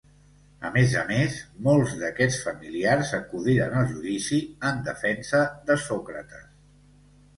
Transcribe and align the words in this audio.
A 0.69 0.69
més 0.75 0.93
a 1.01 1.01
més, 1.09 1.35
molts 1.67 1.93
d'aquests 1.99 2.39
familiars 2.47 3.11
acudiren 3.19 3.77
al 3.83 3.87
judici 3.95 4.41
en 4.71 4.81
defensa 4.89 5.43
de 5.69 5.79
Sòcrates. 5.89 6.49